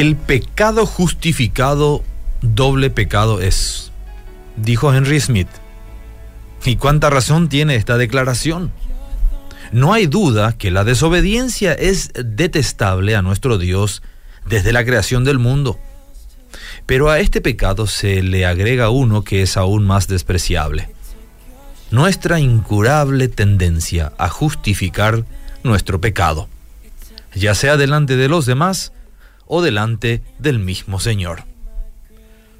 [0.00, 2.02] El pecado justificado
[2.40, 3.92] doble pecado es,
[4.56, 5.50] dijo Henry Smith.
[6.64, 8.72] ¿Y cuánta razón tiene esta declaración?
[9.72, 14.02] No hay duda que la desobediencia es detestable a nuestro Dios
[14.46, 15.78] desde la creación del mundo.
[16.86, 20.88] Pero a este pecado se le agrega uno que es aún más despreciable.
[21.90, 25.26] Nuestra incurable tendencia a justificar
[25.62, 26.48] nuestro pecado,
[27.34, 28.92] ya sea delante de los demás
[29.50, 31.44] o delante del mismo Señor.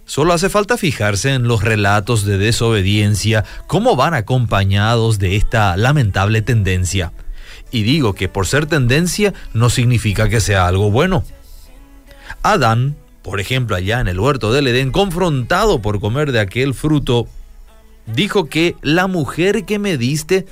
[0.04, 6.42] Solo hace falta fijarse en los relatos de desobediencia, cómo van acompañados de esta lamentable
[6.42, 7.12] tendencia.
[7.70, 11.22] Y digo que por ser tendencia no significa que sea algo bueno.
[12.42, 17.28] Adán, por ejemplo, allá en el huerto del Edén, confrontado por comer de aquel fruto,
[18.06, 20.44] dijo que la mujer que me diste,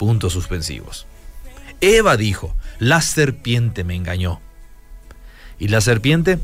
[0.00, 1.06] puntos suspensivos.
[1.80, 4.40] Eva dijo, la serpiente me engañó.
[5.58, 6.38] Y la serpiente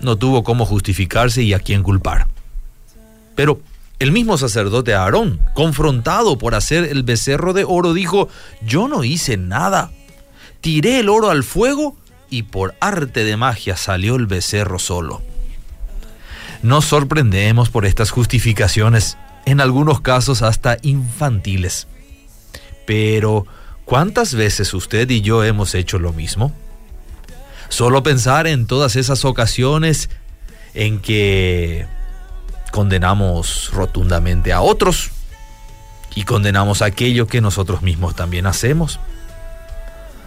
[0.00, 2.26] no tuvo cómo justificarse y a quién culpar.
[3.34, 3.60] Pero
[3.98, 8.28] el mismo sacerdote Aarón, confrontado por hacer el becerro de oro, dijo,
[8.60, 9.90] yo no hice nada.
[10.60, 11.96] Tiré el oro al fuego
[12.28, 15.22] y por arte de magia salió el becerro solo.
[16.62, 21.88] Nos sorprendemos por estas justificaciones, en algunos casos hasta infantiles.
[22.86, 23.46] Pero,
[23.84, 26.52] ¿cuántas veces usted y yo hemos hecho lo mismo?
[27.72, 30.10] Solo pensar en todas esas ocasiones
[30.74, 31.86] en que
[32.70, 35.10] condenamos rotundamente a otros
[36.14, 39.00] y condenamos aquello que nosotros mismos también hacemos.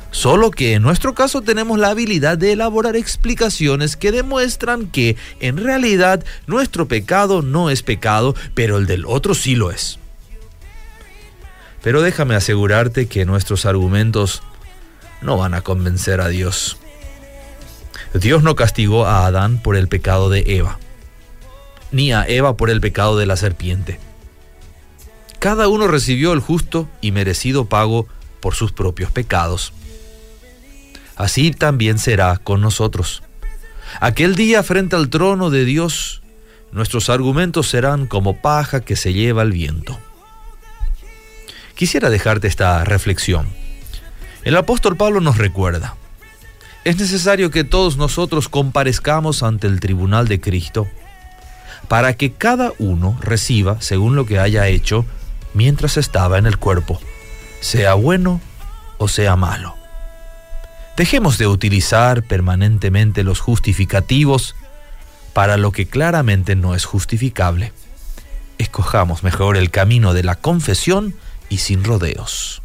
[0.10, 5.58] Solo que en nuestro caso tenemos la habilidad de elaborar explicaciones que demuestran que en
[5.58, 10.00] realidad nuestro pecado no es pecado, pero el del otro sí lo es.
[11.84, 14.42] Pero déjame asegurarte que nuestros argumentos
[15.22, 16.80] no van a convencer a Dios.
[18.20, 20.80] Dios no castigó a Adán por el pecado de Eva,
[21.92, 24.00] ni a Eva por el pecado de la serpiente.
[25.40, 28.08] Cada uno recibió el justo y merecido pago
[28.40, 29.74] por sus propios pecados.
[31.18, 33.22] Así también será con nosotros.
[34.00, 36.22] Aquel día frente al trono de Dios,
[36.72, 40.00] nuestros argumentos serán como paja que se lleva el viento.
[41.75, 43.48] Quisiera dejarte esta reflexión.
[44.46, 45.96] El apóstol Pablo nos recuerda,
[46.85, 50.88] es necesario que todos nosotros comparezcamos ante el tribunal de Cristo
[51.88, 55.03] para que cada uno reciba según lo que haya hecho
[55.56, 57.01] mientras estaba en el cuerpo,
[57.59, 58.40] sea bueno
[59.00, 59.75] o sea malo.
[60.95, 64.56] Dejemos de utilizar permanentemente los justificativos
[65.34, 67.74] para lo que claramente no es justificable.
[68.59, 71.16] Escojamos mejor el camino de la confesión
[71.50, 72.62] y sin rodeos.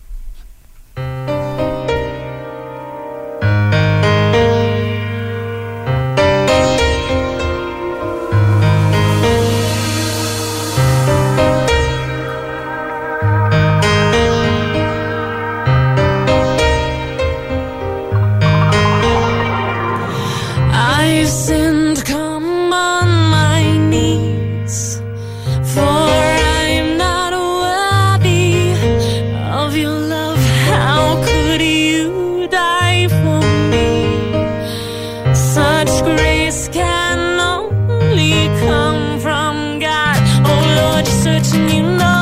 [41.39, 42.20] searching, you know.